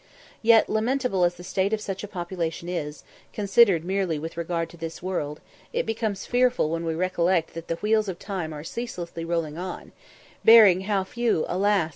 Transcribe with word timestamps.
Yet, 0.41 0.67
lamentable 0.67 1.23
as 1.25 1.35
the 1.35 1.43
state 1.43 1.73
of 1.73 1.79
such 1.79 2.03
a 2.03 2.07
population 2.07 2.67
is, 2.67 3.03
considered 3.33 3.85
merely 3.85 4.17
with 4.17 4.35
regard 4.35 4.67
to 4.71 4.75
this 4.77 5.03
world, 5.03 5.41
it 5.73 5.85
becomes 5.85 6.25
fearful 6.25 6.71
when 6.71 6.83
we 6.85 6.95
recollect 6.95 7.53
that 7.53 7.67
the 7.67 7.75
wheels 7.75 8.09
of 8.09 8.17
Time 8.17 8.51
are 8.51 8.63
ceaselessly 8.63 9.23
rolling 9.23 9.59
on, 9.59 9.91
bearing 10.43 10.81
how 10.81 11.03
few, 11.03 11.45
alas! 11.47 11.89